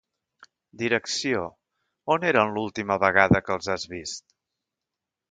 Direcció– 0.81 1.41
On 2.15 2.25
eren 2.29 2.53
l’última 2.55 2.97
vegada 3.03 3.41
que 3.49 3.53
els 3.57 3.69
has 3.75 3.85
vist? 3.93 4.27